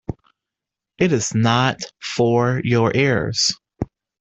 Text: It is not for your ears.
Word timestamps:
It 0.97 1.11
is 1.11 1.35
not 1.35 1.79
for 2.01 2.59
your 2.63 2.91
ears. 2.97 3.53